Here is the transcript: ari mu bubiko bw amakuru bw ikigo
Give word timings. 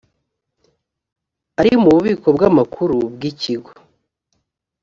ari 1.59 1.71
mu 1.81 1.89
bubiko 1.95 2.27
bw 2.35 2.41
amakuru 2.49 2.95
bw 3.13 3.21
ikigo 3.31 3.71